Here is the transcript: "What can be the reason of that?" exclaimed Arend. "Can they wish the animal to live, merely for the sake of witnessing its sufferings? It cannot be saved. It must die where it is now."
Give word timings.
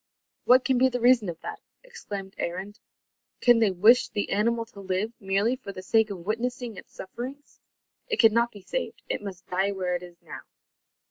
"What 0.45 0.65
can 0.65 0.79
be 0.79 0.89
the 0.89 0.99
reason 0.99 1.29
of 1.29 1.39
that?" 1.41 1.61
exclaimed 1.83 2.35
Arend. 2.39 2.79
"Can 3.39 3.59
they 3.59 3.69
wish 3.69 4.09
the 4.09 4.31
animal 4.31 4.65
to 4.65 4.79
live, 4.79 5.13
merely 5.19 5.55
for 5.57 5.71
the 5.71 5.83
sake 5.83 6.09
of 6.09 6.25
witnessing 6.25 6.75
its 6.75 6.91
sufferings? 6.91 7.59
It 8.07 8.17
cannot 8.17 8.49
be 8.51 8.61
saved. 8.61 9.03
It 9.09 9.21
must 9.21 9.45
die 9.45 9.71
where 9.73 9.93
it 9.95 10.01
is 10.01 10.19
now." 10.23 10.41